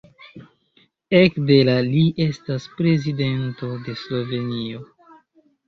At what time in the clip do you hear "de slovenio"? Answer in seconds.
3.87-4.85